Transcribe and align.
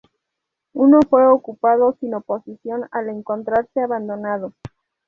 Uno 0.73 0.99
fue 1.07 1.27
ocupado 1.27 1.95
sin 1.99 2.15
oposición 2.15 2.85
al 2.91 3.09
encontrarse 3.09 3.81
abandonado. 3.81 4.51